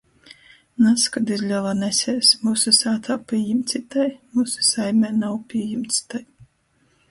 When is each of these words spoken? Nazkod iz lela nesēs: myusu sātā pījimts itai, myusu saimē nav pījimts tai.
Nazkod 0.85 1.33
iz 1.35 1.43
lela 1.51 1.73
nesēs: 1.81 2.31
myusu 2.45 2.73
sātā 2.79 3.19
pījimts 3.33 3.79
itai, 3.81 4.09
myusu 4.39 4.67
saimē 4.73 5.15
nav 5.21 5.39
pījimts 5.55 6.05
tai. 6.15 6.27